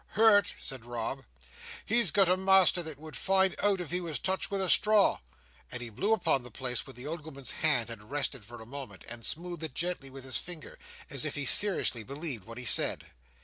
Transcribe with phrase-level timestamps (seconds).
[0.17, 1.25] "Hurt?" said Rob.
[1.85, 4.67] "He's got a master that would find it out if he was touched with a
[4.67, 5.19] straw."
[5.71, 8.65] And he blew upon the place where the old woman's hand had rested for a
[8.65, 10.79] moment, and smoothed it gently with his finger,
[11.11, 13.11] as if he seriously believed what he said.